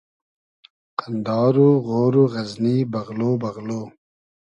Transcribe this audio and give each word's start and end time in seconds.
قئندار 0.99 1.55
و 1.65 1.69
غۉر 1.87 2.13
و 2.21 2.23
غئزنی 2.33 2.77
بئغلۉ 2.91 3.21
بئغلۉ 3.41 3.69